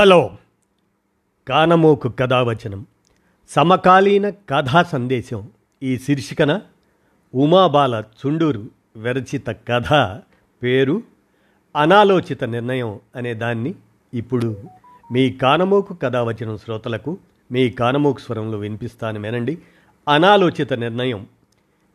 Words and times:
Hello 0.00 0.36
కానమోకు 1.48 2.08
కథావచనం 2.08 2.86
సమకాలీన 3.48 4.30
కథా 4.30 4.82
సందేశం 4.82 5.48
ఈ 5.82 5.98
శీర్షికన 5.98 6.60
ఉమాబాల 7.34 8.04
చుండూరు 8.20 8.70
విరచిత 8.96 9.46
కథ 9.48 10.20
పేరు 10.62 11.02
అనాలోచిత 11.76 12.44
నిర్ణయం 12.44 13.00
అనే 13.16 13.34
దాన్ని 13.34 13.74
ఇప్పుడు 14.14 14.56
మీ 15.12 15.30
కానమోకు 15.30 15.94
కథావచనం 15.94 16.56
శ్రోతలకు 16.56 17.18
మీ 17.52 17.70
కానమోకు 17.70 18.18
స్వరంలో 18.18 18.58
వినిపిస్తాను 18.58 19.20
వినండి. 19.20 19.58
అనాలోచిత 20.08 20.72
నిర్ణయం 20.72 21.26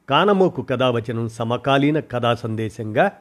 కానమోకు 0.10 0.62
కథావచనం 0.62 1.30
సమకాలీన 1.30 2.00
కథా 2.00 2.36
సందేశంగా 2.36 3.12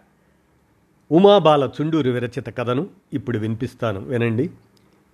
ఉమాబాల 1.12 1.71
చుండూరు 1.80 2.11
విరచిత 2.11 2.59
కథను 2.59 2.87
ఇప్పుడు 3.12 3.39
వినిపిస్తాను 3.39 4.01
వినండి. 4.01 4.51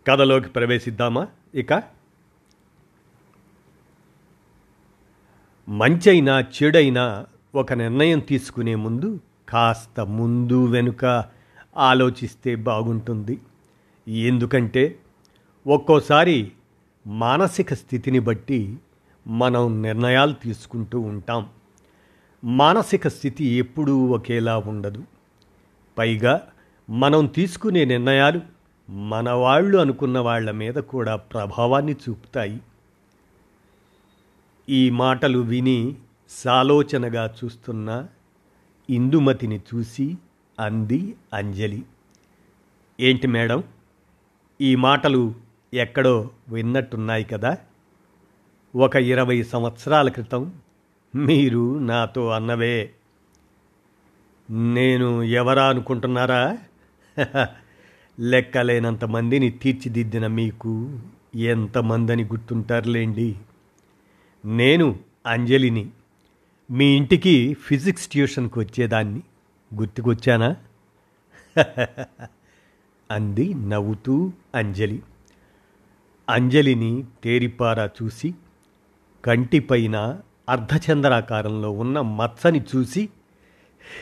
కథలోకి 0.08 0.48
ప్రవేశిద్దామా? 0.48 1.26
ఇక? 1.54 1.82
మంచైనా 5.68 6.40
చెడైనా 6.40 7.26
ఒక 7.54 7.72
నిర్ణయం 7.72 8.18
తీసుకునే 8.18 8.74
ముందు 8.74 9.20
కాస్త 9.48 10.00
ముందు 10.00 10.66
వెనుక 10.66 11.24
ఆలోచిస్తే 11.76 12.54
బాగుంటుంది. 12.54 13.40
ఎందుకంటే 14.08 14.98
ఒక్కోసారి 15.66 16.52
మానసిక 17.06 17.74
స్థితిని 17.74 18.18
బట్టి 18.18 18.78
మనం 19.26 19.82
నిర్ణయాలు 19.82 20.32
తీసుకుంటూ 20.32 21.00
ఉంటాం. 21.00 21.48
మానసిక 22.44 23.08
స్థితి 23.08 23.44
ఎప్పుడూ 23.44 24.06
ఒకేలా 24.06 24.58
ఉండదు. 24.58 25.04
పైగా 25.98 26.48
మనం 26.90 27.26
తీసుకునే 27.26 27.84
నిర్ణయాలు 27.84 28.59
మన 28.90 29.30
వాళ్ళు 29.30 29.78
అనుకున్న 29.78 30.18
వాళ్ళ 30.18 30.50
మీద 30.50 30.74
కూడా 30.74 31.16
ప్రభావాన్ని 31.16 31.92
చూపుతాయి. 31.92 32.60
ఈ 34.68 34.90
మాటలు 34.90 35.38
విని 35.38 35.94
సాలోచనగా 36.30 37.34
చూస్తున్న 37.44 38.06
ఇందుమతిని 38.90 39.60
చూసి 39.74 40.18
అంది 40.60 41.16
అంజలి. 41.34 41.82
ఏంటి 43.00 43.26
మేడం? 43.26 43.64
ఈ 44.60 44.74
మాటలు 44.74 45.34
ఎక్కడో 45.74 46.30
విన్నట్టున్నాయి 46.48 47.24
కదా? 47.24 47.58
ఒక 48.76 48.96
ఇరవై 48.96 49.42
సంవత్సరాల 49.42 50.08
క్రితం 50.08 50.54
మీరు 51.14 51.78
నాతో 51.78 52.28
అన్నవే. 52.28 52.90
నేను 54.50 55.22
ఎవరా 55.22 55.68
అనుకుంటున్నారా? 55.68 56.58
లెక్కలేనంత 58.20 59.04
మందిని 59.04 59.50
తీర్చిదిద్దిన 59.50 60.26
మీకు 60.26 60.98
ఎంతమందని 61.34 62.24
గుర్తుంటారులేండి. 62.24 63.36
నేను 64.44 64.98
అంజలిని 65.26 65.90
మీ 66.70 66.84
ఇంటికి 66.84 67.54
ఫిజిక్స్ 67.54 68.08
ట్యూషన్కి 68.08 68.58
వచ్చేదాన్ని. 68.58 69.22
గుర్తుకొచ్చానా? 69.74 70.56
అంది 73.10 73.54
నవ్వుతూ 73.54 74.32
అంజలి. 74.54 75.02
అంజలిని 76.28 77.04
తేరిపారా 77.24 77.90
చూసి 78.02 78.34
కంటిపైన 79.24 80.20
అర్ధచంద్రాకారంలో 80.48 81.70
ఉన్న 81.70 82.00
మచ్చని 82.00 82.62
చూసి 82.76 83.08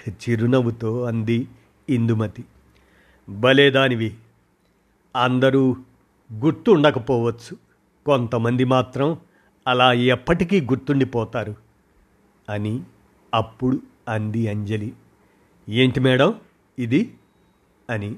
చిరునవ్వుతో 0.08 1.02
అంది 1.02 1.48
ఇందుమతి. 1.88 2.44
భలేదానివి. 3.28 4.14
అందరూ 5.16 5.76
గుర్తుండకపోవచ్చు. 6.32 7.56
కొంతమంది 8.06 8.64
మాత్రం 8.64 9.18
అలా 9.66 9.92
ఎప్పటికీ 9.92 10.60
గుర్తుండిపోతారు 10.60 11.56
అని 12.48 12.82
అప్పుడు 13.34 13.82
అంది 14.08 14.48
అంజలి. 14.48 14.92
ఏంటి 15.68 16.00
మేడం 16.00 16.40
ఇది? 16.78 17.14
అని. 17.90 18.16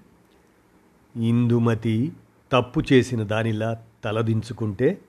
ఇందుమతి 1.16 2.12
తప్పు 2.53 2.82
చేసిన 2.93 3.22
దానిలా 3.22 3.82
తలదించుకుంటే 4.04 5.00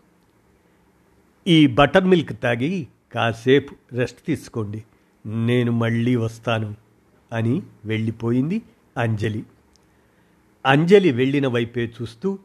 ఈ 1.48 1.68
బటర్ 1.68 2.06
మిల్క్ 2.06 2.42
తాగి 2.42 2.88
కాసేపు 3.14 3.96
రెస్ట్ 3.96 4.26
తీసుకోండి. 4.26 4.84
నేను 5.26 5.72
మళ్ళీ 5.72 6.16
వస్తాను 6.16 6.76
అని 7.34 7.62
వెళ్ళిపోయింది 7.86 8.62
అంజలి. 8.98 9.46
అంజలి 10.66 11.12
వెళ్ళిన 11.12 11.48
వైపే 11.48 11.92
చూస్తూ 12.02 12.40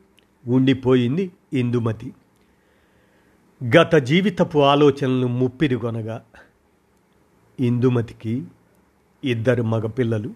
ఉండిపోయింది 0.47 1.33
ఇందుమతి. 1.53 2.13
గత 3.77 3.95
జీవితపు 3.95 4.59
ఆలోచనలు 4.59 5.27
ముప్పిరిగొనగా 5.27 6.25
ఇందుమతికి 7.61 8.45
ఇద్దరు 9.25 9.63
మగపిల్లలు. 9.63 10.35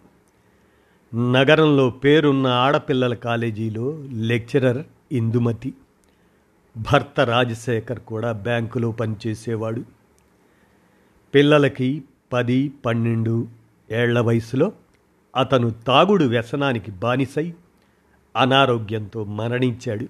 నగరంలో 1.14 1.90
పేరున్న 1.90 2.46
ఆడపిల్లల 2.46 3.14
కాలేజీలో 3.14 4.04
లెక్చరర్ 4.12 4.84
ఇందుమతి. 5.12 5.74
భర్త 6.76 7.20
రాజశేఖర్ 7.20 8.00
కూడా 8.00 8.32
బ్యాంకులో 8.32 8.90
పనిచేసేవాడు. 8.90 9.84
పిల్లలకి 11.34 12.04
పది 12.32 12.72
పన్నెండు 12.84 13.48
ఏళ్ళ 13.90 14.20
వయసులో 14.20 14.72
అతను 15.36 15.70
తాగుడు 15.70 16.24
వ్యసనానికి 16.24 16.90
బానిసై 16.90 17.54
అనారోగ్యంతో 18.36 19.24
మరణించాడు. 19.24 20.08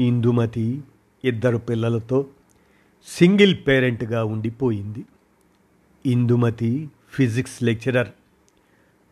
ఇందుమతి 0.00 0.82
ఇద్దరు 1.24 1.56
పిల్లలతో 1.56 2.26
సింగిల్ 3.06 3.56
పేరెంట్గా 3.66 4.24
ఉండిపోయింది. 4.24 5.04
ఇందుమతి 6.06 6.90
ఫిజిక్స్ 7.10 7.62
లెక్చరర్ 7.62 8.08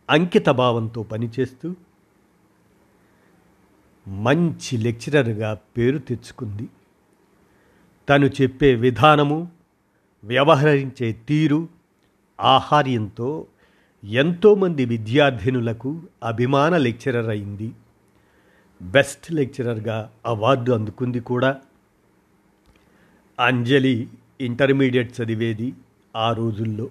అంకితభావంతో 0.09 1.03
పనిచేస్తూ 1.03 1.75
మంచి 4.07 4.77
లెక్చరర్గా 4.77 5.59
పేరు 5.77 5.97
తెచ్చుకుంది. 5.97 6.69
తను 8.09 8.25
చెప్పే 8.25 8.75
విధానము 8.75 9.51
వ్యవహరించే 10.23 11.11
తీరు 11.11 11.67
ఆహార్యంతో 12.41 13.47
ఎంతోమంది 14.07 14.85
విద్యార్థినులకు 14.85 16.01
అభిమాన 16.23 16.77
లెక్చరర్ 16.77 17.29
అయింది. 17.29 17.71
బెస్ట్ 18.81 19.33
లెక్చరర్గా 19.33 20.11
అవార్డు 20.25 20.71
అందుకుంది 20.71 21.19
కూడా. 21.19 21.57
అంజలి 23.39 24.09
ఇంటర్మీడియట్ 24.41 25.21
చదివేది 25.21 25.73
ఆ 26.15 26.33
రోజుల్లో. 26.33 26.89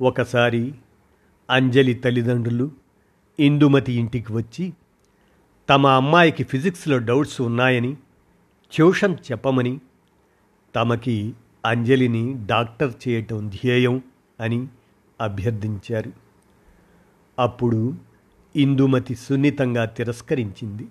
ఒకసారి 0.00 0.74
అంజలి 1.50 1.94
తల్లిదండ్రులు 1.94 2.70
ఇందుమతి 3.40 3.92
ఇంటికి 3.92 4.32
వచ్చి 4.32 4.72
తమ 5.68 5.86
అమ్మాయికి 5.86 6.44
ఫిజిక్స్లో 6.44 6.98
డౌట్స్ 6.98 7.40
ఉన్నాయని 7.40 7.96
ట్యూషన్ 8.72 9.16
చెప్పమని 9.32 9.80
తమకి 10.74 11.34
అంజలిని 11.66 12.46
డాక్టర్ 12.46 12.92
చేయటం 13.08 13.48
ధ్యేయం 13.48 14.02
అని 14.40 14.66
అభ్యర్థించారు. 15.22 16.12
అప్పుడు 17.38 17.94
ఇందుమతి 18.56 19.14
సున్నితంగా 19.14 19.84
తిరస్కరించింది. 19.84 20.88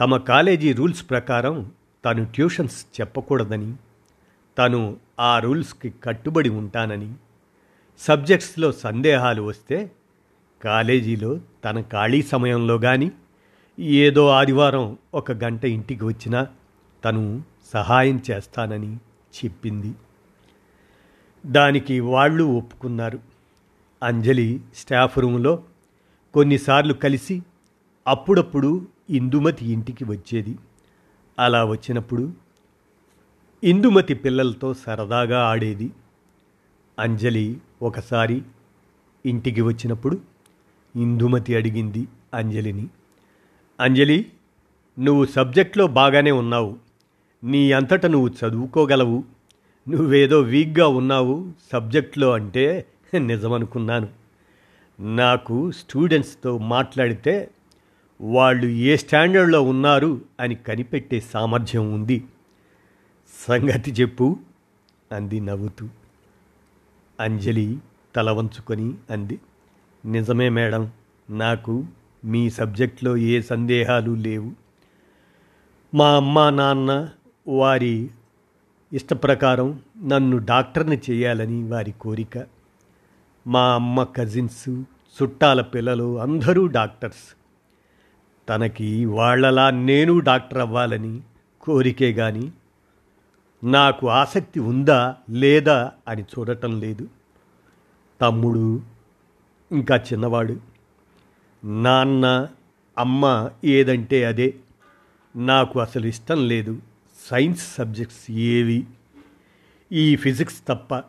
తమ 0.00 0.16
కాలేజీ 0.16 0.72
రూల్స్ 0.72 1.10
ప్రకారం 1.10 1.72
తను 2.04 2.24
ట్యూషన్స్ 2.24 3.00
చెప్పకూడదని 3.00 3.74
తను 4.58 4.96
ఆ 5.20 5.38
రూల్స్కి 5.38 5.94
కట్టుబడి 6.04 6.48
ఉంటానని 6.48 7.14
సబ్జెక్ట్స్లో 7.98 8.72
సందేహాలు 8.72 9.42
వస్తే 9.42 9.90
కాలేజీలో 10.64 11.40
తన 11.64 11.80
ఖాళీ 11.80 12.22
సమయంలో 12.22 12.78
కానీ 12.78 13.12
ఏదో 13.78 14.28
ఆదివారం 14.28 14.98
ఒక 15.14 15.32
గంట 15.32 15.64
ఇంటికి 15.64 16.04
వచ్చినా 16.04 16.46
తను 17.04 17.42
సహాయం 17.72 18.22
చేస్తానని 18.30 18.96
చెప్పింది. 18.96 19.94
దానికి 21.46 22.00
వాళ్ళు 22.00 22.44
ఒప్పుకున్నారు. 22.44 23.18
అంజలి 24.02 24.60
స్టాఫ్ 24.74 25.18
రూమ్లో 25.18 25.62
కొన్నిసార్లు 26.34 26.94
కలిసి 26.94 27.42
అప్పుడప్పుడు 28.06 28.88
ఇందుమతి 29.10 29.72
ఇంటికి 29.72 30.04
వచ్చేది. 30.04 30.58
అలా 31.38 31.64
వచ్చినప్పుడు 31.64 32.32
ఇందుమతి 33.64 34.14
పిల్లలతో 34.14 34.74
సరదాగా 34.74 35.42
ఆడేది. 35.42 35.92
అంజలి 36.98 37.58
ఒకసారి 37.82 38.42
ఇంటికి 39.26 39.60
వచ్చినప్పుడు 39.60 40.20
ఇందుమతి 40.96 41.56
అడిగింది 41.56 42.08
అంజలిని. 42.34 42.86
అంజలి 43.80 44.32
నువ్వు 44.98 45.24
సబ్జెక్ట్లో 45.24 45.86
బాగానే 45.86 46.30
ఉన్నావు. 46.30 46.76
నీ 47.44 47.72
అంతట 47.72 48.06
నువ్వు 48.06 48.28
చదువుకోగలవు. 48.28 49.35
నువ్వేదో 49.88 50.40
వీక్గా 50.40 50.88
ఉన్నావు 50.88 51.52
సబ్జెక్ట్లో 51.72 52.30
అంటే 52.30 52.86
నిజమనుకున్నాను. 53.14 54.08
నాకు 55.00 55.70
స్టూడెంట్స్తో 55.70 56.58
మాట్లాడితే 56.58 57.50
వాళ్ళు 58.20 58.66
ఏ 58.66 58.96
స్టాండర్డ్లో 58.96 59.62
ఉన్నారు 59.62 60.20
అని 60.40 60.54
కనిపెట్టే 60.54 61.20
సామర్థ్యం 61.20 61.94
ఉంది. 61.94 62.24
సంగతి 63.48 63.92
చెప్పు 63.92 64.36
అంది 65.12 65.40
నవ్వుతూ. 65.40 65.88
అంజలి 67.20 67.78
తల 68.16 68.30
వంచుకొని 68.30 68.94
అంది 69.10 69.40
నిజమే 70.06 70.48
మేడం 70.48 70.90
నాకు 71.30 71.86
మీ 72.24 72.50
సబ్జెక్ట్లో 72.50 73.16
ఏ 73.16 73.40
సందేహాలు 73.40 74.10
లేవు. 74.10 74.52
మా 75.94 76.16
అమ్మ 76.16 76.50
నాన్న 76.50 77.08
వారి 77.48 78.10
ఇష్టప్రకారం 78.96 79.80
నన్ను 80.02 80.38
డాక్టర్ని 80.38 81.00
చేయాలని 81.10 81.68
వారి 81.68 81.92
కోరిక. 81.92 82.44
మా 83.46 83.74
అమ్మ 83.74 84.02
కజిన్స్ 84.02 84.68
చుట్టాల 85.22 85.60
పిల్లలు 85.60 86.18
అందరూ 86.18 86.66
డాక్టర్స్. 86.66 87.36
తనకి 88.48 89.04
వాళ్ళలా 89.04 89.70
నేను 89.70 90.18
డాక్టర్ 90.18 90.58
అవ్వాలని 90.58 91.20
కోరికే 91.60 92.12
కానీ 92.12 92.52
నాకు 93.64 94.08
ఆసక్తి 94.08 94.60
ఉందా 94.60 95.16
లేదా 95.30 95.92
అని 96.08 96.22
చూడటం 96.22 96.80
లేదు. 96.80 97.08
తమ్ముడు 98.20 98.80
ఇంకా 99.72 99.96
చిన్నవాడు. 99.96 100.60
నాన్న 101.64 102.48
అమ్మ 102.98 103.50
ఏదంటే 103.64 104.24
అదే. 104.24 104.54
నాకు 105.36 105.80
అసలు 105.80 106.06
ఇష్టం 106.06 106.48
లేదు. 106.48 106.78
సైన్స్ 107.30 107.74
సబ్జెక్ట్స్ 107.74 108.30
ఏవి? 108.30 108.86
ఈ 109.92 110.16
ఫిజిక్స్ 110.16 110.62
తప్ప 110.68 111.02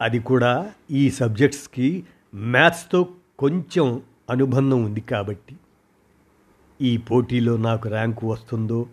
అది 0.00 0.18
కూడా 0.18 0.72
ఈ 0.90 1.10
సబ్జెక్ట్స్కి 1.10 2.04
మ్యాథ్స్తో 2.34 3.08
కొంచెం 3.38 4.02
అనుబంధం 4.30 4.84
ఉంది 4.84 5.00
కాబట్టి. 5.00 5.56
ఈ 6.82 6.96
పోటీలో 6.96 7.56
నాకు 7.56 7.88
ర్యాంకు 7.88 8.32
వస్తుందో? 8.32 8.86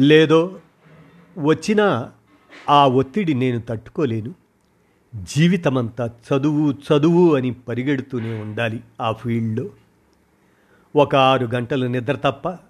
లేదో 0.00 0.60
వచ్చినా 1.38 2.12
ఆ 2.68 2.86
ఒత్తిడి 2.86 3.34
నేను 3.34 3.60
తట్టుకోలేను. 3.60 4.34
జీవితమంతా 5.22 6.06
చదువు 6.06 6.72
చదువు 6.72 7.34
అని 7.34 7.50
పరిగెడుతూనే 7.50 8.40
ఉండాలి 8.40 8.80
ఆ 9.00 9.12
ఫీల్డ్లో. 9.12 9.70
ఒక 10.96 11.16
ఆరు 11.16 11.46
గంటలు 11.46 11.86
నిద్ర 11.86 12.14
తప్ప 12.14 12.67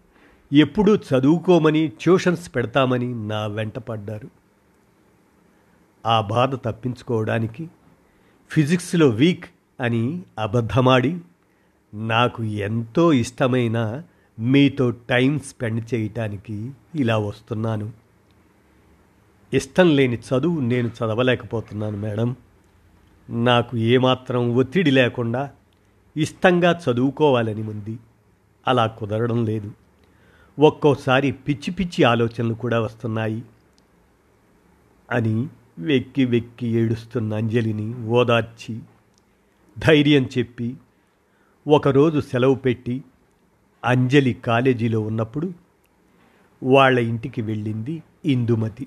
ఎప్పుడూ 0.52 0.96
చదువుకోమని 0.96 1.88
ట్యూషన్స్ 1.88 2.54
పెడతామని 2.54 3.28
నా 3.28 3.46
వెంట 3.46 3.78
పడ్డారు. 3.78 4.28
ఆ 6.06 6.20
బాధ 6.20 6.54
తప్పించుకోవడానికి 6.54 7.68
ఫిజిక్స్లో 8.50 9.08
వీక్ 9.08 9.44
అని 9.80 10.22
అబద్ధమాడి 10.38 11.18
నాకు 11.94 12.44
ఎంతో 12.44 13.12
ఇష్టమైన 13.12 14.02
మీతో 14.38 14.90
టైం 14.90 15.38
స్పెండ్ 15.38 15.94
చేయటానికి 15.94 16.70
ఇలా 16.94 17.18
వస్తున్నాను. 17.18 17.92
ఇష్టం 19.52 19.96
లేని 19.96 20.18
చదువు 20.18 20.60
నేను 20.60 20.88
చదవలేకపోతున్నాను 20.88 21.96
మేడం. 21.96 22.36
నాకు 23.30 23.76
ఏమాత్రం 23.76 24.56
ఒత్తిడి 24.56 24.90
లేకుండా 24.90 25.50
ఇష్టంగా 26.16 26.80
చదువుకోవాలని 26.90 27.62
ఉంది. 27.62 27.98
అలా 28.68 28.86
కుదరడం 28.86 29.44
లేదు. 29.44 29.72
ఒక్కోసారి 30.58 31.32
పిచ్చి 31.32 31.70
పిచ్చి 31.70 32.04
ఆలోచనలు 32.04 32.54
కూడా 32.54 32.80
వస్తున్నాయి. 32.80 33.42
అని 35.10 35.48
వెక్కి 35.78 36.24
వెక్కి 36.24 36.66
ఏడుస్తున్న 36.66 37.34
అంజలిని 37.34 37.94
ఓదార్చి 37.94 38.80
ధైర్యం 39.78 40.28
చెప్పి 40.38 40.76
ఒకరోజు 41.68 42.20
సెలవు 42.20 42.54
పెట్టి 42.54 43.04
అంజలి 43.84 44.32
కాలేజీలో 44.32 45.00
ఉన్నప్పుడు 45.00 45.52
వాళ్ళ 46.62 46.98
ఇంటికి 46.98 47.42
వెళ్ళింది 47.42 48.02
ఇందుమతి. 48.24 48.86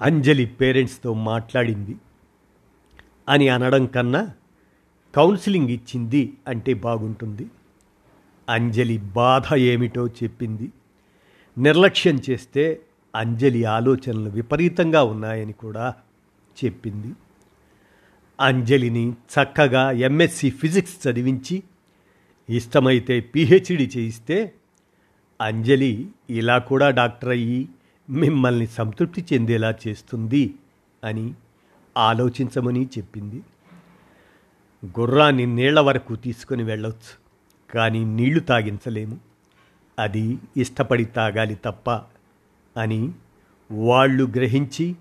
అంజలి 0.00 0.46
పేరెంట్స్తో 0.46 1.14
మాట్లాడింది. 1.14 1.96
అని 3.28 3.48
అనడం 3.48 3.86
కన్నా 3.86 4.30
కౌన్సిలింగ్ 5.14 5.70
ఇచ్చింది 5.70 6.32
అంటే 6.48 6.74
బాగుంటుంది. 6.74 7.46
అంజలి 8.48 8.98
బాధ 8.98 9.54
ఏమిటో 9.54 10.06
చెప్పింది. 10.06 10.72
నిర్లక్ష్యం 11.58 12.20
చేస్తే 12.30 12.80
అంజలి 13.16 13.64
ఆలోచనలు 13.64 14.30
విపరీతంగా 14.30 15.02
ఉన్నాయని 15.02 15.52
కూడా 15.52 15.94
చెప్పింది. 16.64 17.12
అంజలిని 18.40 19.10
చక్కగా 19.10 19.90
ఎంఎస్సి 19.90 20.50
ఫిజిక్స్ 20.50 21.08
చదివించి 21.08 21.62
ఇష్టమైతే 22.50 23.20
పిహెచ్డి 23.20 23.90
చేయిస్తే 23.96 24.54
అంజలి 25.40 26.08
ఇలా 26.30 26.58
కూడా 26.58 26.90
డాక్టర్ 26.90 27.30
అయ్యి 27.30 27.68
మిమ్మల్ని 28.10 28.66
సంతృప్తి 28.66 29.24
చెందేలా 29.32 29.74
చేస్తుంది 29.88 30.54
అని 31.04 31.34
ఆలోచించమని 31.96 32.88
చెప్పింది. 32.98 33.42
గుర్రాన్ని 35.00 35.46
నీళ్ళ 35.46 35.80
వరకు 35.80 36.16
తీసుకొని 36.16 36.62
వెళ్ళొచ్చు. 36.62 37.25
కానీ 37.74 38.04
నీళ్ళు 38.04 38.40
తాగించలేము. 38.40 39.18
అది 39.98 40.38
ఇష్టపడి 40.56 41.04
తాగాలి 41.04 41.54
తప్ప 41.54 41.90
అని 42.76 43.12
వాళ్ళు 43.70 44.24
గ్రహించి 44.24 44.96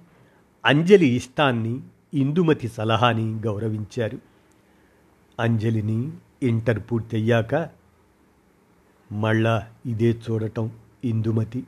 అంజలి 0.65 1.06
ఇష్టాన్ని 1.06 1.81
ఇందుమతి 2.13 2.67
సలహాని 2.67 3.39
గౌరవించారు. 3.39 4.19
అంజలిని 5.39 6.12
ఇంటర్ 6.44 6.79
పూర్తయ్యాక 6.79 7.69
మళ్ళా 9.11 9.68
ఇదే 9.85 10.11
చూడటం 10.11 10.71
ఇందుమతి. 11.06 11.63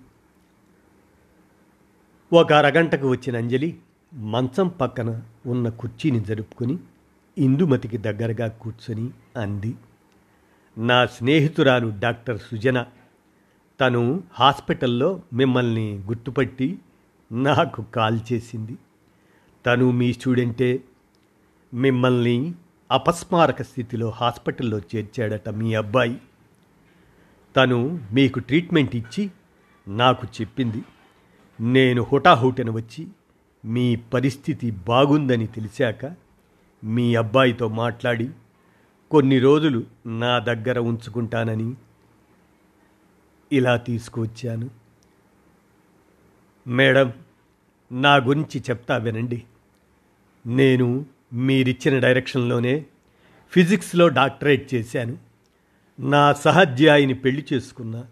ఒక 2.33 2.53
అరగంటకు 2.53 3.09
వచ్చిన 3.09 3.37
అంజలి 3.37 3.79
మంచం 4.13 4.67
పక్కన 4.67 5.21
ఉన్న 5.45 5.69
కుర్చీని 5.69 6.19
జరుపుకొని 6.19 6.77
ఇందుమతికి 7.37 7.97
దగ్గరగా 7.97 8.47
కూర్చొని 8.47 9.09
అంది. 9.37 9.75
నా 10.77 11.05
స్నేహితురాలు 11.05 11.93
డాక్టర్ 11.99 12.39
సుజన. 12.39 12.85
తను 13.79 14.23
హాస్పిటల్లో 14.33 15.21
మిమ్మల్ని 15.33 15.97
గుర్తుపట్టి 15.97 16.79
నాకు 17.31 17.81
కాల్ 17.81 18.19
చేసింది. 18.33 18.77
తను 19.65 19.91
మీ 19.91 20.13
స్టూడెంటే. 20.13 20.83
మిమ్మల్ని 21.73 22.53
అపస్మారక 22.91 23.61
స్థితిలో 23.61 24.09
హాస్పిటల్లో 24.09 24.79
చేర్చాడట 24.79 25.49
మీ 25.49 25.73
అబ్బాయి. 25.73 26.21
తను 27.55 27.99
మీకు 28.13 28.39
ట్రీట్మెంట్ 28.39 28.95
ఇచ్చి 28.95 29.31
నాకు 29.87 30.27
చెప్పింది. 30.41 30.83
నేను 31.59 32.03
హుటాహుటన 32.03 32.69
వచ్చి 32.69 33.07
మీ 33.65 33.95
పరిస్థితి 33.95 34.71
బాగుందని 34.71 35.47
తెలిసాక 35.47 36.15
మీ 36.83 37.15
అబ్బాయితో 37.15 37.67
మాట్లాడి 37.67 38.29
కొన్ని 39.11 39.39
రోజులు 39.39 39.83
నా 40.05 40.39
దగ్గర 40.39 40.79
ఉంచుకుంటానని 40.79 41.73
ఇలా 43.51 43.77
తీసుకువచ్చాను. 43.77 44.69
మేడం 46.67 47.13
నా 47.91 48.15
గురించి 48.15 48.59
చెప్తా 48.59 48.97
వినండి. 48.97 49.43
నేను 50.45 51.05
మీరిచ్చిన 51.33 51.99
డైరెక్షన్లోనే 51.99 52.85
ఫిజిక్స్లో 53.49 54.07
డాక్టరేట్ 54.07 54.73
చేశాను. 54.73 55.17
నా 55.99 56.33
సహధ్యాయిని 56.33 57.13
పెళ్ళి 57.13 57.45
చేసుకున్నా 57.53 58.05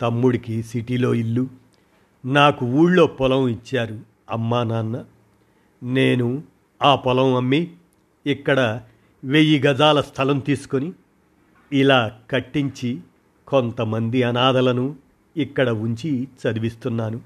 తమ్ముడికి 0.00 0.62
సిటీలో 0.62 1.14
ఇల్లు 1.14 1.48
నాకు 2.24 2.66
ఊళ్ళో 2.66 3.06
పొలం 3.06 3.48
ఇచ్చారు 3.48 4.00
అమ్మా 4.30 4.62
నాన్న. 4.62 5.04
నేను 5.82 6.42
ఆ 6.82 6.94
పొలం 6.94 7.34
అమ్మి 7.34 7.72
ఇక్కడ 8.26 8.82
వెయ్యి 9.24 9.62
గజాల 9.62 10.00
స్థలం 10.00 10.38
తీసుకొని 10.38 10.92
ఇలా 11.72 12.18
కట్టించి 12.30 13.00
కొంతమంది 13.48 14.22
అనాథలను 14.22 14.96
ఇక్కడ 15.36 15.70
ఉంచి 15.70 16.24
చదివిస్తున్నాను. 16.24 17.20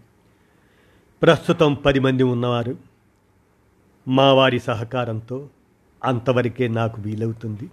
ప్రస్తుతం 1.22 1.74
పది 1.74 1.98
మంది 1.98 2.22
ఉన్నవారు. 2.22 2.76
మా 4.08 4.32
వారి 4.32 4.60
సహకారంతో 4.60 5.48
అంతవరకే 6.04 6.68
నాకు 6.68 7.00
వీలవుతుంది. 7.00 7.70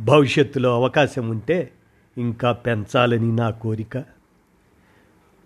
భవిష్యత్తులో 0.00 0.74
అవకాశం 0.74 1.28
ఉంటే 1.28 1.72
ఇంకా 2.18 2.52
పెంచాలని 2.52 3.36
నా 3.36 3.50
కోరిక. 3.50 4.04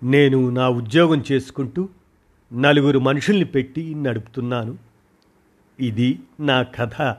నేను 0.02 0.50
నా 0.50 0.68
ఉద్యోగం 0.68 1.24
చేసుకుంటూ 1.32 1.88
నలుగురు 2.52 2.98
మనుషుల్ని 2.98 3.44
పెట్టి 3.44 3.94
నడుపుతున్నాను. 3.94 4.78
ఇది 5.80 6.20
నా 6.40 6.62
కథ. 6.62 7.16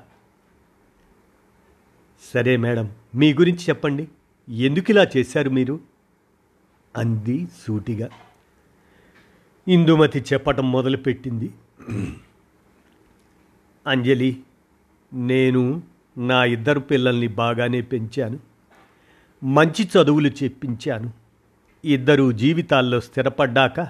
సరే 2.34 2.58
మేడం 2.58 2.92
మీ 3.16 3.34
గురించి 3.34 3.60
చెప్పండి. 3.70 4.08
ఎందుకు 4.50 4.92
ఇలా 4.92 5.08
చేశారు 5.18 5.50
మీరు? 5.50 5.80
అంది 6.98 7.48
సూటిగా. 7.68 8.10
ఇందుమతి 9.68 10.20
చెప్పటం 10.34 10.72
మొదలుపెట్టింది. 10.72 11.52
అంజలి 13.88 14.44
నేను 15.14 15.84
నా 16.18 16.46
ఇద్దరు 16.46 16.80
పిల్లల్ని 16.80 17.28
బాగానే 17.28 17.82
పెంచాను. 17.82 18.40
మంచి 19.44 19.84
చదువులు 19.86 20.28
చెప్పించాను. 20.28 21.14
ఇద్దరు 21.86 22.32
జీవితాల్లో 22.32 23.00
స్థిరపడ్డాక 23.00 23.88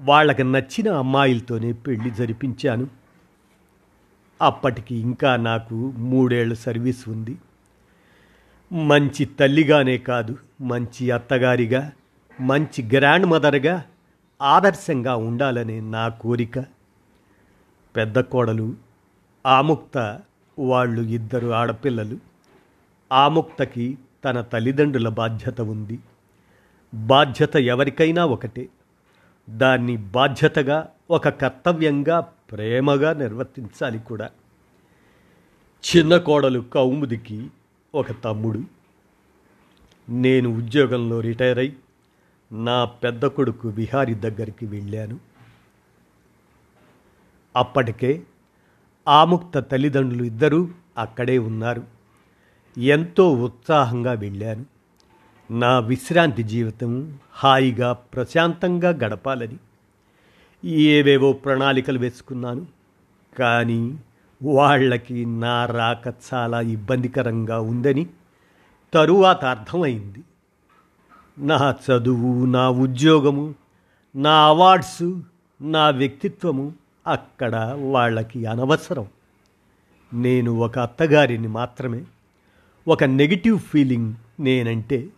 వాళ్ళకి 0.00 0.44
నచ్చిన 0.44 0.92
అమ్మాయిలతోనే 0.92 1.72
పెళ్ళి 1.72 2.10
జరిపించాను. 2.10 2.88
అప్పటికి 4.42 4.96
ఇంకా 4.96 5.36
నాకు 5.36 5.74
మూడేళ్ళ 5.96 6.54
సర్వీస్ 6.54 7.08
ఉంది. 7.08 7.36
మంచి 8.72 9.24
తల్లిగానే 9.24 9.98
కాదు 9.98 10.38
మంచి 10.60 11.10
అత్తగారిగా 11.10 11.92
మంచి 12.40 12.90
గ్రాండ్ 12.96 13.26
మదర్గా 13.26 13.84
ఆదర్శంగా 14.42 15.16
ఉండాలనే 15.16 15.80
నా 15.80 16.08
కోరిక. 16.08 16.58
పెద్ద 17.96 18.18
కోడలు 18.18 18.74
ఆముక్త 19.46 20.20
వాళ్ళు 20.58 21.02
ఇద్దరు 21.02 21.48
ఆడపిల్లలు. 21.48 22.18
ఆముక్తకి 23.12 23.98
తన 24.24 24.40
తల్లిదండ్రుల 24.40 25.08
బాధ్యత 25.08 25.60
ఉంది. 25.60 25.98
బాధ్యత 26.94 27.56
ఎవరికైనా 27.56 28.24
ఒకటే. 28.24 28.68
దాన్ని 29.50 29.96
బాధ్యతగా 29.96 30.88
ఒక 31.10 31.28
కర్తవ్యంగా 31.28 32.20
ప్రేమగా 32.20 33.12
నిర్వర్తించాలి 33.12 33.98
కూడా. 33.98 34.30
చిన్న 35.78 36.16
కోడలు 36.16 36.60
కౌముదికి 36.60 37.50
ఒక 37.98 38.12
తమ్ముడు. 38.24 38.62
నేను 40.08 40.56
ఉద్యోగంలో 40.56 41.20
రిటైర్ 41.20 41.58
అయి 41.58 41.76
నా 42.52 42.84
పెద్ద 42.84 43.26
కొడుకు 43.26 43.68
విహారి 43.68 44.14
దగ్గరికి 44.14 44.66
వెళ్ళాను. 44.66 45.20
అప్పటికే 47.56 48.22
ఆముక్త 49.08 49.58
తల్లిదండ్రులు 49.58 50.24
ఇద్దరూ 50.24 50.68
అక్కడే 50.98 51.38
ఉన్నారు. 51.38 51.82
ఎంతో 52.78 53.32
ఉత్సాహంగా 53.32 54.12
వెళ్ళాను. 54.12 54.66
నా 55.50 55.78
విశ్రాంతి 55.78 56.42
జీవితం 56.42 57.18
హాయిగా 57.32 57.92
ప్రశాంతంగా 57.92 58.88
గడపాలని. 58.88 59.56
ఏవేవో 60.64 61.32
ప్రణాళికలు 61.32 61.98
వేసుకున్నాను. 61.98 62.66
కానీ 63.38 63.98
వాళ్ళకి 64.42 65.26
నా 65.26 65.66
రాక 65.66 66.14
చాలా 66.34 66.60
ఇబ్బందికరంగా 66.60 67.60
ఉందని 67.60 68.06
తరువాత 68.94 69.44
అర్థమైంది. 69.44 70.24
నా 71.38 71.74
చదువు 71.90 72.46
నా 72.46 72.70
ఉద్యోగము 72.70 73.54
నా 74.16 74.46
అవార్డ్స్ 74.46 75.20
నా 75.60 75.90
వ్యక్తిత్వము 75.90 76.72
అక్కడ 77.06 77.76
వాళ్ళకి 77.80 78.46
అనవసరం. 78.46 79.06
నేను 80.14 80.52
ఒక 80.52 80.78
అత్తగారిని 80.78 81.48
మాత్రమే. 81.48 82.04
ఒక 82.88 83.04
నెగిటివ్ 83.04 83.58
ఫీలింగ్ 83.58 84.14
నేనంటే 84.40 85.08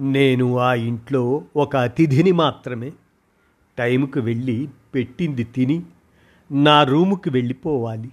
నేను 0.00 0.58
ఆ 0.58 0.74
ఇంట్లో 0.74 1.44
ఒక 1.56 1.76
అతిథిని 1.76 2.32
మాత్రమే. 2.32 2.92
టైంకు 3.78 4.20
వెళ్ళి 4.20 4.68
పెట్టింది 4.94 5.44
తిని 5.44 5.82
నా 6.50 6.82
రూముకి 6.82 7.30
వెళ్ళిపోవాలి. 7.30 8.10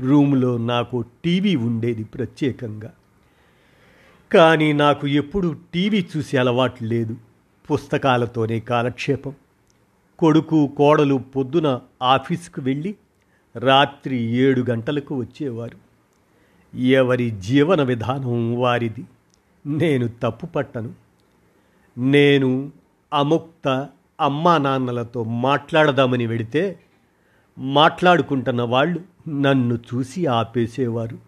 రూములో 0.00 0.58
నాకు 0.58 1.04
టీవీ 1.24 1.56
ఉండేది 1.56 2.04
ప్రత్యేకంగా. 2.04 2.92
కానీ 4.32 4.72
నాకు 4.72 5.06
ఎప్పుడు 5.06 5.56
టీవీ 5.74 6.06
చూసే 6.16 6.36
అలవాటు 6.36 6.84
లేదు. 6.84 7.16
పుస్తకాలతోనే 7.70 8.60
కాలక్షేపం. 8.60 9.34
కొడుకు 10.18 10.74
కోడలు 10.76 11.14
పొద్దున 11.14 11.80
ఆఫీసుకు 12.02 12.60
వెళ్ళి 12.60 12.94
రాత్రి 13.56 14.22
ఏడు 14.22 14.64
గంటలకు 14.70 15.14
వచ్చేవారు. 15.14 15.78
ఎవరి 16.76 17.30
జీవన 17.30 17.82
విధానం 17.82 18.58
వారిది. 18.58 19.04
నేను 19.66 20.08
తప్పు 20.22 20.46
పట్టను. 20.46 20.94
నేను 21.98 22.72
అముక్త 23.14 23.88
అమ్మా 24.20 24.58
నాన్నలతో 24.58 25.24
మాట్లాడదామని 25.24 26.26
వెడితే 26.26 26.80
మాట్లాడుకుంటున్న 27.58 28.62
వాళ్ళు 28.62 29.09
నన్ను 29.28 29.74
చూసి 29.74 30.26
ఆపేసేవారు. 30.26 31.18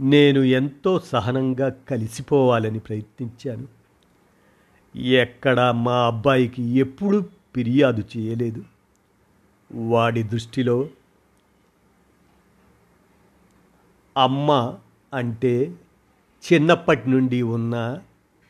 నేను 0.00 0.40
ఎంతో 0.40 1.00
సహనంగా 1.00 1.68
కలిసిపోవాలని 1.68 2.78
ప్రయత్నించాను. 2.78 3.68
ఎక్కడ 4.98 5.60
మా 5.60 6.06
అబ్బాయికి 6.06 6.62
ఎప్పుడూ 6.62 7.20
ఫిర్యాదు 7.54 8.02
చేయలేదు. 8.16 8.64
వాడి 9.74 10.22
దృష్టిలో 10.22 10.88
అమ్మ 14.16 14.74
అంటే 15.14 15.74
చిన్నప్పటి 16.52 17.10
నుండి 17.10 17.42
ఉన్న 17.42 17.98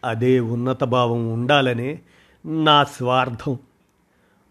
అదే 0.04 0.40
ఉన్నత 0.40 0.84
భావం 0.84 1.32
ఉండాలనే 1.32 1.99
నా 2.46 2.84
స్వార్థం. 2.84 3.58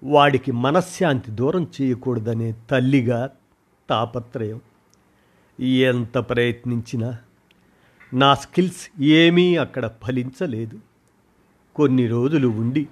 వాడికి 0.03 0.51
మనశ్శాంతి 0.51 1.31
దూరం 1.31 1.67
చేయకూడదనే 1.81 2.55
తల్లిగా 2.69 3.29
తాపత్రయం. 3.91 4.62
ఎంత 5.60 6.17
ప్రయత్నించినా 6.17 7.17
నా 8.13 8.36
స్కిల్స్ 8.36 9.01
ఏమీ 9.01 9.55
అక్కడ 9.55 9.91
ఫలించలేదు. 10.03 10.79
కొన్ని 11.75 12.07
రోజులు 12.07 12.48
ఉండి 12.48 12.88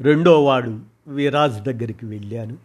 రెండోవాడు 0.00 0.80
విరాజ్ 1.08 1.62
దగ్గరికి 1.62 2.06
వెళ్ళాను. 2.06 2.56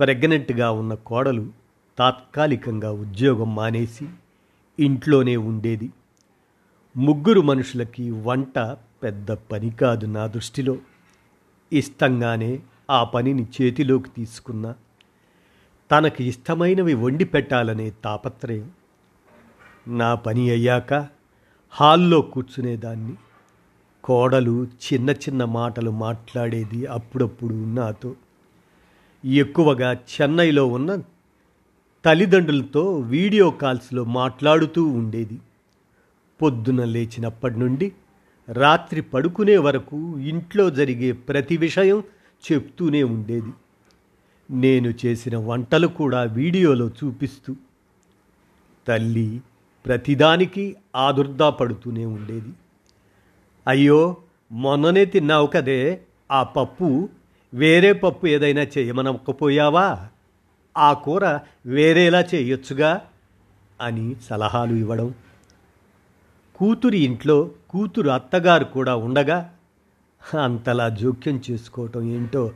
ప్రెగ్నెంట్గా 0.00 0.70
ఉన్న 0.70 0.94
కోడలు 0.94 1.52
తాత్కాలికంగా 1.98 2.92
ఉద్యోగం 2.92 3.54
మానేసి 3.54 4.08
ఇంట్లోనే 4.80 5.36
ఉండేది. 5.36 5.92
ముగ్గురు 6.96 7.40
మనుషులకి 7.40 8.10
వంట 8.10 8.58
పెద్ద 9.02 9.32
పని 9.32 9.70
కాదు 9.70 10.06
నా 10.06 10.26
దృష్టిలో. 10.26 10.76
ఇష్టంగానే 11.72 12.60
ఆ 12.90 13.04
పనిని 13.04 13.46
చేతిలోకి 13.62 14.10
తీసుకున్నా. 14.10 14.74
తనకి 15.90 16.24
ఇష్టమైనవి 16.24 16.94
వండి 16.94 17.24
పెట్టాలనే 17.24 17.92
తాపత్రయం. 18.04 18.70
నా 19.88 20.14
పని 20.14 20.50
అయ్యాక 20.50 20.94
హాల్లో 21.70 22.20
కూర్చునేదాన్ని. 22.20 23.14
కోడలు 24.04 24.64
చిన్న 24.64 25.10
చిన్న 25.10 25.44
మాటలు 25.44 25.90
మాట్లాడేది 25.90 26.86
అప్పుడప్పుడు 26.86 27.54
నాతో. 27.54 28.14
ఎక్కువగా 29.24 29.92
చెన్నైలో 29.92 30.66
ఉన్న 30.66 31.02
తల్లిదండ్రులతో 32.04 32.96
వీడియో 32.96 33.50
కాల్స్లో 33.50 34.04
మాట్లాడుతూ 34.04 34.84
ఉండేది. 34.84 35.40
పొద్దున 36.42 36.84
లేచినప్పటి 36.84 37.58
నుండి 37.58 37.92
రాత్రి 38.52 39.00
పడుకునే 39.00 39.56
వరకు 39.56 40.18
ఇంట్లో 40.18 40.70
జరిగే 40.70 41.12
ప్రతి 41.12 41.56
విషయం 41.56 42.02
చెప్తూనే 42.52 43.02
ఉండేది. 43.02 43.48
నేను 44.50 44.94
చేసిన 45.06 45.36
వంటలు 45.36 45.86
కూడా 45.86 46.22
వీడియోలో 46.22 46.88
చూపిస్తూ 46.88 47.56
తల్లి 48.88 49.40
ప్రతిదానికి 49.86 50.76
ఆదుర్దా 50.96 51.50
పడుతూనే 51.50 52.04
ఉండేది. 52.04 52.48
అయ్యో 53.66 54.16
మొన్ననే 54.52 55.04
తిన్నావు 55.04 55.46
కదే 55.46 56.00
ఆ 56.30 56.42
పప్పు 56.42 57.08
వేరే 57.54 57.92
పప్పు 57.92 58.26
ఏదైనా 58.26 58.62
చేయమనకపోయావా? 58.62 60.08
ఆ 60.76 60.92
కూర 60.92 61.38
వేరేలా 61.66 62.20
చేయొచ్చుగా? 62.20 63.00
అని 63.80 64.16
సలహాలు 64.28 64.74
ఇవ్వడం. 64.74 65.14
కూతురి 66.54 66.98
ఇంట్లో 66.98 67.50
కూతురు 67.70 68.10
అత్తగారు 68.10 68.64
కూడా 68.64 68.96
ఉండగా 68.96 69.54
అంతలా 70.42 70.88
జోక్యం 70.88 71.42
చేసుకోవటం 71.50 72.02
ఏంటో 72.02 72.52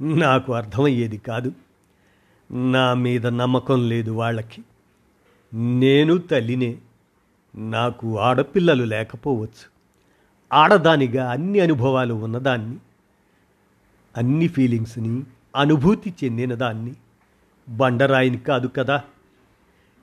నాకు 0.00 0.52
అర్థమయ్యేది 0.52 1.18
కాదు. 1.18 1.52
నా 2.52 2.94
మీద 2.94 3.26
నమ్మకం 3.26 3.88
లేదు 3.88 4.10
వాళ్ళకి. 4.10 4.62
నేను 5.54 6.18
తల్లినే. 6.18 6.78
నాకు 7.56 8.18
ఆడపిల్లలు 8.18 8.84
లేకపోవచ్చు. 8.84 9.74
ఆడదానిగా 10.52 11.30
అన్ని 11.30 11.60
అనుభవాలు 11.60 12.14
ఉన్నదాన్ని 12.14 12.76
అన్ని 14.16 14.48
ఫీలింగ్స్ని 14.48 15.22
అనుభూతి 15.56 16.14
చెందిన 16.24 16.54
దాన్ని 16.54 16.94
బండరాయిని 17.68 18.38
కాదు 18.38 18.66
కదా. 18.66 19.02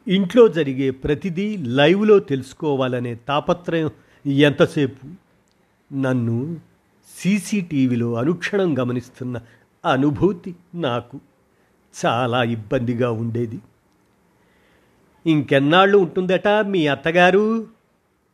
ఇంట్లో 0.07 0.47
జరిగే 0.47 0.91
ప్రతిదీ 0.91 1.57
లైవ్లో 1.57 2.19
తెలుసుకోవాలనే 2.19 3.15
తాపత్రయం 3.15 3.89
ఎంతసేపు 4.31 5.07
నన్ను 5.93 6.57
సీసీటీవీలో 7.17 8.13
అనుక్షణం 8.13 8.79
గమనిస్తున్న 8.79 9.41
అనుభూతి 9.85 10.55
నాకు 10.75 11.19
చాలా 12.05 12.43
ఇబ్బందిగా 12.43 13.11
ఉండేది. 13.11 13.61
ఇంకెన్నాళ్ళు 15.25 15.97
ఉంటుందట 15.97 16.47
మీ 16.47 16.87
అత్తగారు? 16.87 17.67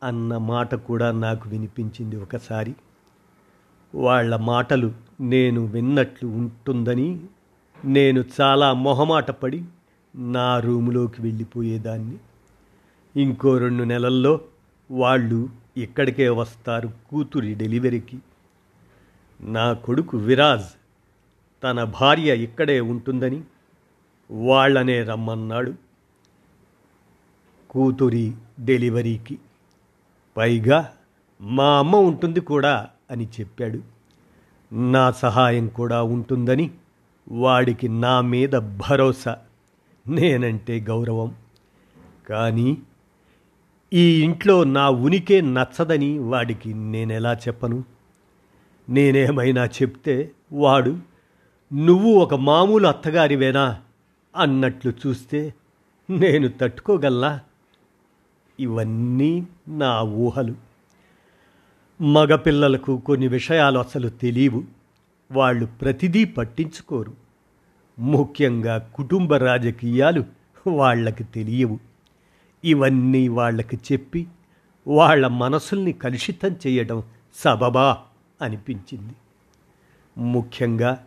అన్న 0.04 0.38
మాట 0.38 0.76
కూడా 0.76 1.12
నాకు 1.12 1.50
వినిపించింది 1.50 2.16
ఒకసారి. 2.16 2.76
వాళ్ళ 3.96 4.36
మాటలు 4.36 4.92
నేను 5.22 5.66
విన్నట్లు 5.66 6.30
ఉంటుందని 6.30 7.20
నేను 7.86 8.24
చాలా 8.42 8.74
మొహమాట 8.74 9.32
పడి 9.32 9.64
నా 10.16 10.60
రూములోకి 10.60 11.22
వెళ్ళిపోయేదాన్ని. 11.22 12.18
ఇంకో 13.22 13.58
రెండు 13.58 13.84
నెలల్లో 13.84 14.42
వాళ్ళు 14.92 15.50
ఇక్కడికే 15.78 16.30
వస్తారు 16.30 16.92
కూతురి 17.10 17.56
డెలివరీకి. 17.56 18.20
నా 19.42 19.74
కొడుకు 19.74 20.18
విరాజ్ 20.18 20.77
తన 21.64 21.84
భార్య 21.84 22.38
ఇక్కడే 22.38 22.80
ఉంటుందని 22.80 23.42
వాళ్ళనే 24.32 25.04
రమ్మన్నాడు. 25.04 25.74
కూతురి 27.70 28.34
డెలివరీకి 28.60 29.40
పైగా 30.38 30.94
మా 31.42 31.80
అమ్మ 31.80 31.96
ఉంటుంది 31.96 32.40
కూడా 32.40 32.90
అని 33.12 33.28
చెప్పాడు. 33.40 33.80
నా 34.76 35.12
సహాయం 35.12 35.68
కూడా 35.68 36.04
ఉంటుందని 36.04 36.72
వాడికి 37.32 37.88
నా 37.88 38.22
మీద 38.22 38.50
భరోసా. 38.50 39.38
నేనంటే 40.08 40.80
గౌరవం. 40.80 41.36
కానీ 42.30 42.78
ఈ 43.94 44.24
ఇంట్లో 44.24 44.64
నా 44.64 44.90
ఉనికే 44.90 45.42
నచ్చదని 45.42 46.20
వాడికి 46.20 46.74
నేనెలా 46.74 47.34
చెప్పను? 47.34 47.84
నేనేమైనా 48.90 49.66
చెప్తే 49.66 50.32
వాడు 50.54 51.17
నువ్వు 51.74 52.14
ఒక 52.14 52.34
మామూలు 52.34 52.88
అత్తగారివేనా 52.88 53.82
అన్నట్లు 54.36 54.94
చూస్తే 55.08 55.54
నేను 56.10 56.48
తట్టుకోగలనా? 56.48 57.40
ఇవన్నీ 58.60 59.48
నా 59.68 60.02
ఊహలు. 60.02 60.56
మగపిల్లలకు 62.04 62.98
కొన్ని 62.98 63.28
విషయాలు 63.28 63.80
అసలు 63.80 64.10
తెలియవు. 64.10 64.64
వాళ్ళు 65.32 65.66
ప్రతిదీ 65.66 66.24
పట్టించుకోరు. 66.24 67.14
ముఖ్యంగా 68.00 68.78
కుటుంబ 68.78 69.36
రాజకీయాలు 69.36 70.24
వాళ్ళకి 70.68 71.24
తెలియవు. 71.24 71.80
ఇవన్నీ 72.64 73.28
వాళ్ళకి 73.28 73.80
చెప్పి 73.92 74.28
వాళ్ళ 74.88 75.28
మనసుల్ని 75.28 75.94
కలుషితం 75.94 76.56
చేయడం 76.68 77.04
సబబా 77.36 77.98
అనిపించింది. 78.42 79.14
ముఖ్యంగా 80.18 81.06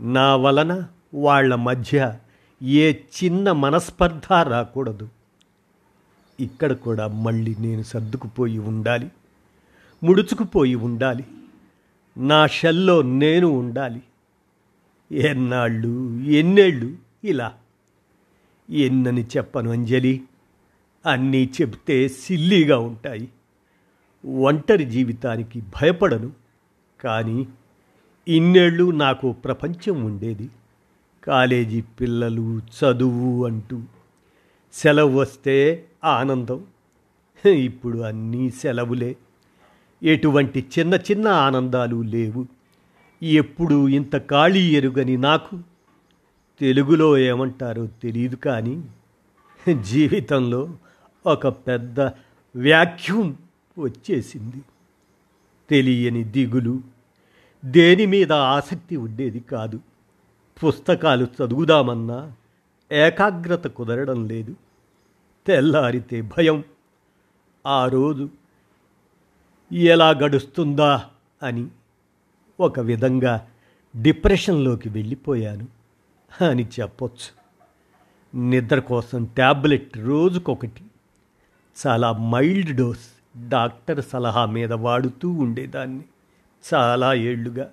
నా 0.00 0.36
వలన 0.36 0.84
వాళ్ళ 1.14 1.54
మధ్య 1.54 2.18
ఏ 2.62 2.92
చిన్న 2.92 3.52
మనస్పర్ధ 3.52 4.32
రాకూడదు. 4.32 5.08
ఇక్కడ 6.40 6.72
కూడా 6.72 7.06
మళ్ళీ 7.06 7.56
నేను 7.58 7.82
సర్దుకుపోయి 7.82 8.58
ఉండాలి 8.58 9.10
ముడుచుకుపోయి 10.04 10.74
ఉండాలి 10.74 11.24
నా 12.18 12.46
షెల్లో 12.46 13.02
నేను 13.02 13.46
ఉండాలి. 13.46 14.02
ఎన్నాళ్ళు 15.12 16.20
ఎన్నేళ్ళు 16.20 16.96
ఇలా. 17.24 17.54
ఎన్నని 18.70 19.24
చెప్పను 19.36 19.70
అంజలి 19.70 20.22
అన్నీ 21.06 21.50
చెప్తే 21.60 22.08
సిల్లీగా 22.08 22.78
ఉంటాయి. 22.78 23.28
ఒంటరి 24.26 24.84
జీవితానికి 24.84 25.60
భయపడను 25.60 26.32
కానీ 27.04 27.48
ఇన్నేళ్ళు 28.28 28.90
నాకు 28.90 29.32
ప్రపంచం 29.32 30.04
ఉండేది. 30.04 30.50
కాలేజీ 31.24 31.80
పిల్లలు 31.80 32.58
చదువు 32.58 33.46
అంటూ. 33.46 33.82
సెలవు 34.72 35.20
వస్తే 35.20 35.84
ఆనందం. 36.04 36.64
ఇప్పుడు 37.46 37.98
అన్నీ 37.98 38.50
సెలవులే. 38.50 39.16
ఎటువంటి 40.02 40.66
చిన్న 40.78 40.94
చిన్న 40.94 41.28
ఆనందాలు 41.28 42.02
లేవు. 42.02 42.46
ఎప్పుడు 43.22 43.88
ఇంత 43.88 44.16
ఖాళీ 44.16 44.76
ఎరుగని 44.76 45.16
నాకు. 45.16 45.58
తెలుగులో 46.60 47.18
ఏమంటారో 47.18 47.86
తెలియదు 47.86 48.36
కానీ 48.36 48.82
జీవితంలో 49.80 50.76
ఒక 51.26 51.48
పెద్ద 51.48 52.00
వ్యాక్యూమ్ 52.56 53.34
వచ్చేసింది. 53.78 54.62
తెలియని 55.70 56.24
దిగులు 56.24 56.95
దేని 57.66 58.06
మీద 58.06 58.32
ఆసక్తి 58.32 58.96
ఉండేది 58.96 59.40
కాదు. 59.40 59.80
పుస్తకాలు 60.64 61.24
చదువుదామన్నా 61.24 62.32
ఏకాగ్రత 62.92 63.66
కుదరడం 63.66 64.28
లేదు. 64.28 64.56
తెల్లారితే 65.46 66.20
భయం. 66.20 66.64
ఆ 67.66 67.86
రోజు 67.86 68.28
ఎలా 69.72 70.10
గడుస్తుందా 70.10 71.04
అని 71.42 71.66
ఒక 72.60 72.80
విధంగా 72.80 73.46
డిప్రెషన్లోకి 74.02 74.88
వెళ్ళిపోయాను 74.88 75.66
అని 76.50 76.68
చెప్పొచ్చు. 76.80 77.46
నిద్ర 78.38 78.78
కోసం 78.78 79.24
ట్యాబ్లెట్ 79.24 79.98
రోజుకొకటి 79.98 80.82
చాలా 81.86 82.12
మైల్డ్ 82.12 82.76
డోస్ 82.76 83.38
డాక్టర్ 83.48 84.04
సలహా 84.04 84.46
మీద 84.46 84.72
వాడుతూ 84.72 85.30
ఉండేదాన్ని. 85.30 86.04
చాలా 86.74 87.14
ఏళ్ళుగా. 87.14 87.72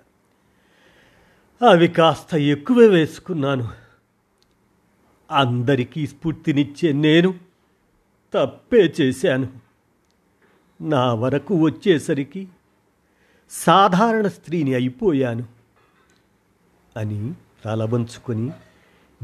అవి 1.69 1.87
కాస్త 1.87 2.35
ఎక్కువ 2.35 2.77
వేసుకున్నాను. 2.77 3.67
అందరికీ 5.31 6.07
స్ఫూర్తినిచ్చే 6.07 6.91
నేను 6.91 7.33
తప్పే 8.33 8.93
చేశాను. 9.01 9.49
నా 10.81 11.13
వరకు 11.13 11.55
వచ్చేసరికి 11.55 12.47
సాధారణ 13.49 14.27
స్త్రీని 14.27 14.73
అయిపోయాను 14.73 15.45
అని 16.97 17.33
తలవంచుకొని 17.65 18.49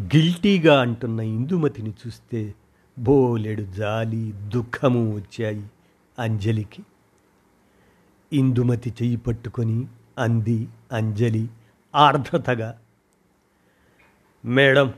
గిల్టీగా 0.01 0.81
అంటున్న 0.81 1.19
ఇందుమతిని 1.19 1.89
చూస్తే 1.89 2.53
బోలెడు 2.99 3.61
జాలి 3.61 4.31
దుఃఖము 4.31 5.15
వచ్చాయి 5.15 5.65
అంజలికి. 6.19 6.83
ఇందుమతి 8.33 8.89
చెయ్యి 8.89 9.17
పట్టుకొని 9.17 9.87
అంది 10.17 10.67
అంజలి 10.91 11.47
ఆర్ద్రతగా 11.95 12.79
మేడం 14.45 14.93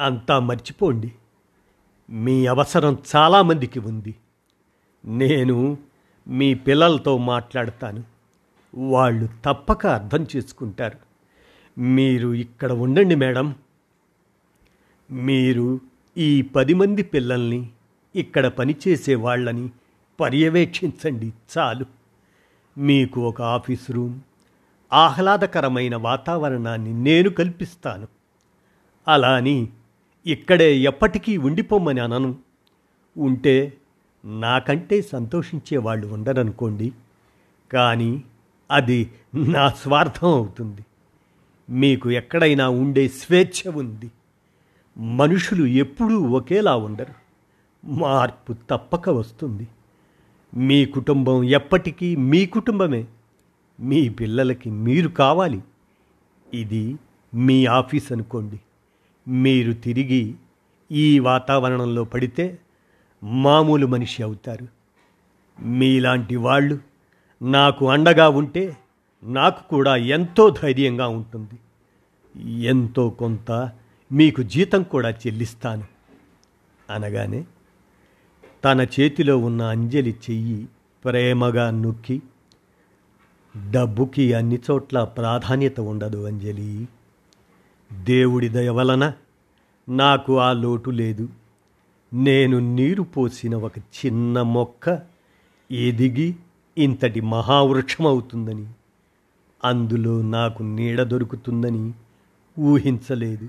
అంతా 0.00 0.38
మర్చిపోండి. 0.38 1.12
మీ 2.10 2.46
అవసరం 2.46 2.98
చాలామందికి 3.16 3.78
ఉంది. 3.78 4.14
నేను 5.06 5.78
మీ 6.28 6.54
పిల్లలతో 6.54 7.18
మాట్లాడతాను. 7.18 8.04
వాళ్ళు 8.74 9.28
తప్పక 9.44 9.86
అర్థం 9.86 10.26
చేసుకుంటారు. 10.36 10.98
మీరు 11.80 12.34
ఇక్కడ 12.34 12.72
ఉండండి 12.72 13.14
మేడం. 13.14 13.54
మీరు 15.10 15.80
ఈ 16.18 16.42
పది 16.42 16.74
మంది 16.74 17.02
పిల్లల్ని 17.02 17.70
ఇక్కడ 18.16 18.46
పనిచేసే 18.46 19.14
వాళ్ళని 19.14 19.70
పర్యవేక్షించండి 20.20 21.32
చాలు. 21.58 21.97
మీకు 22.78 23.20
ఒక 23.20 23.42
ఆఫీస్ 23.42 23.90
రూమ్ 23.90 24.20
ఆహ్లాదకరమైన 24.92 25.96
వాతావరణాన్ని 25.96 26.92
నేను 26.92 27.30
కల్పిస్తాను. 27.30 28.08
అలా 29.08 29.36
అని 29.36 29.68
ఇక్కడే 30.26 30.76
ఎప్పటికీ 30.76 31.36
ఉండిపోమని 31.36 32.00
అనను. 32.00 32.36
ఉంటే 33.16 33.72
నాకంటే 34.24 35.02
సంతోషించే 35.02 35.78
వాళ్ళు 35.78 36.06
ఉండరనుకోండి. 36.06 36.92
కానీ 37.72 38.22
అది 38.70 39.12
నా 39.34 39.68
స్వార్థం 39.68 40.28
అవుతుంది. 40.28 40.84
మీకు 41.70 42.10
ఎక్కడైనా 42.10 42.68
ఉండే 42.68 43.08
స్వేచ్ఛ 43.08 43.72
ఉంది. 43.72 44.10
మనుషులు 44.98 45.66
ఎప్పుడూ 45.66 46.20
ఒకేలా 46.20 46.76
ఉండరు. 46.76 47.14
మార్పు 47.88 48.56
తప్పక 48.70 49.08
వస్తుంది. 49.08 49.68
మీ 50.56 50.84
కుటుంబం 50.84 51.44
ఎప్పటికీ 51.44 52.16
మీ 52.16 52.46
కుటుంబమే. 52.46 53.06
మీ 53.80 54.08
పిల్లలకి 54.08 54.70
మీరు 54.70 55.08
కావాలి. 55.08 55.62
ఇది 56.54 56.96
మీ 57.34 57.66
ఆఫీస్ 57.66 58.12
అనుకోండి. 58.12 58.60
మీరు 59.30 59.72
తిరిగి 59.72 60.34
ఈ 60.92 61.18
వాతావరణంలో 61.18 62.04
పడితే 62.04 62.58
మామూలు 63.24 63.86
మనిషి 63.86 64.22
అవుతారు. 64.22 64.68
మీలాంటి 65.62 66.36
వాళ్ళు 66.36 66.78
నాకు 67.42 67.90
అండగా 67.90 68.28
ఉంటే 68.28 68.76
నాకు 69.24 69.68
కూడా 69.68 69.96
ఎంతో 69.96 70.50
ధైర్యంగా 70.50 71.08
ఉంటుంది. 71.08 71.58
ఎంతో 72.62 73.10
కొంత 73.10 73.70
మీకు 74.12 74.42
జీతం 74.42 74.82
కూడా 74.82 75.10
చెల్లిస్తాను. 75.10 75.84
అనగానే 76.90 77.44
తన 78.64 78.86
చేతిలో 79.00 79.38
ఉన్న 79.38 79.62
అంజలి 79.62 80.16
చెయ్యి 80.30 80.68
ప్రేమగా 81.04 81.70
నొక్కి 81.70 82.22
డబ్బుకి 83.70 84.32
అన్ని 84.32 84.58
చోట్ల 84.70 85.04
ప్రాధాన్యత 85.04 85.80
ఉండదు 85.80 86.26
అంజలి. 86.26 86.88
దేవుడి 88.04 88.48
దయ 88.48 88.68
వలన 88.68 89.12
నాకు 89.88 90.38
ఆ 90.38 90.52
లోటు 90.52 90.90
లేదు. 90.90 91.28
నేను 92.14 92.74
నీరు 92.74 93.02
పోసిన 93.02 93.56
ఒక 93.56 93.78
చిన్న 93.78 94.42
మొక్క 94.42 95.00
ఎదిగి 95.70 96.36
ఇంతటి 96.78 97.20
మహావృక్షమవుతుందని. 97.20 98.66
అందులో 99.64 100.22
నాకు 100.22 100.62
నీడ 100.62 101.02
దొరుకుతుందని 101.02 101.92
ఊహించలేదు. 102.60 103.48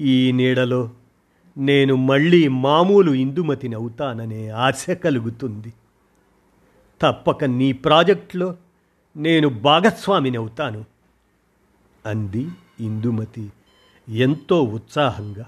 ఈ 0.00 0.32
నీడలో 0.32 0.90
నేను 1.58 1.94
మళ్ళీ 1.96 2.48
మామూలు 2.48 3.10
ఇందుమతిని 3.10 3.74
అవుతాననే 3.74 4.48
ఆశ 4.48 4.90
కలుగుతుంది. 4.90 5.72
తప్పక 7.02 7.44
నీ 7.44 7.72
ప్రాజెక్టులో 7.72 8.56
నేను 9.16 9.48
భాగస్వామిని 9.48 10.36
అవుతాను 10.36 10.84
అంది 12.06 12.48
ఇందుమతి 12.80 13.52
ఎంతో 14.08 14.62
ఉత్సాహంగా. 14.62 15.46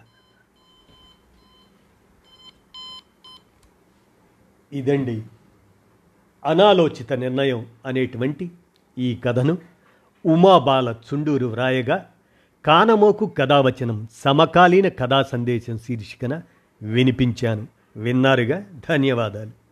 ఇదండి 4.72 5.22
అనాలోచిత 6.44 7.12
నిర్ణయం 7.12 7.66
అనేటువంటి 7.86 8.50
ఈ 8.98 9.16
కథను 9.16 9.58
ఉమాబాల 10.26 10.94
చుండూరు 11.06 11.46
వ్రాయగా 11.46 12.10
కానమోకు 12.66 13.26
కథావచనం 13.26 14.08
సమకాలీన 14.12 14.88
కథా 14.88 15.22
సందేశం 15.22 15.78
శీర్షికన 15.78 16.42
వినిపించాను. 16.82 17.66
విన్నారుగా? 17.96 18.62
ధన్యవాదాలు. 18.88 19.65